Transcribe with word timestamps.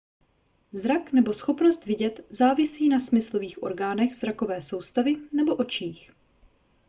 zrak 0.71 1.11
nebo 1.11 1.33
schopnost 1.33 1.85
vidět 1.85 2.25
závisí 2.29 2.89
na 2.89 2.99
smyslových 2.99 3.63
orgánech 3.63 4.15
zrakové 4.15 4.61
soustavy 4.61 5.15
nebo 5.31 5.55
očích 5.55 6.11